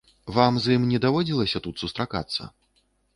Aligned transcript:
Вам 0.35 0.55
з 0.61 0.71
ім 0.77 0.87
не 0.93 1.01
даводзілася 1.03 1.61
тут 1.65 1.75
сустракацца? 1.83 2.49